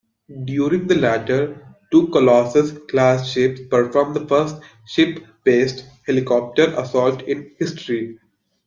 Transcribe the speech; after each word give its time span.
During 0.45 0.87
the 0.87 0.95
latter, 0.97 1.75
two 1.91 2.07
"Colossus"-class 2.07 3.29
ships 3.31 3.61
performed 3.69 4.15
the 4.15 4.25
first 4.27 4.55
ship-based 4.87 5.85
helicopter 6.07 6.73
assault 6.75 7.21
in 7.21 7.51
history. 7.59 8.17